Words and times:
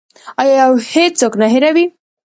آیا 0.39 0.55
او 0.67 0.73
هیڅوک 0.91 1.33
نه 1.41 1.47
هیروي؟ 1.53 1.85